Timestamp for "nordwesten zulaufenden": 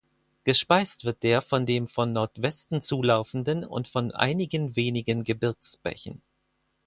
2.11-3.63